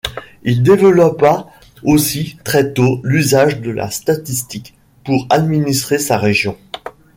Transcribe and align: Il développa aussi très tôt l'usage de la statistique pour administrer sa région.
Il 0.41 0.63
développa 0.63 1.45
aussi 1.83 2.35
très 2.43 2.73
tôt 2.73 3.01
l'usage 3.03 3.61
de 3.61 3.69
la 3.69 3.91
statistique 3.91 4.73
pour 5.03 5.27
administrer 5.29 5.99
sa 5.99 6.17
région. 6.17 6.57